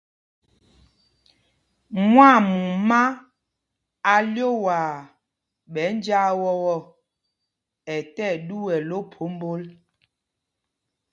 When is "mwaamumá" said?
2.11-2.99